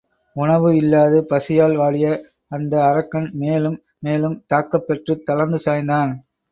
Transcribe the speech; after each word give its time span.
உணவு 0.35 0.69
இல்லாது 0.75 1.17
பசியால் 1.25 1.75
வாடிய 1.75 2.07
அந்த 2.49 2.73
அரக்கன் 2.85 3.29
மேலும் 3.35 3.77
மேலும் 3.99 4.43
தாக்கப் 4.47 4.87
பெற்றுத் 4.87 5.25
தளர்ந்து 5.25 5.59
சாய்ந்தான். 5.65 6.13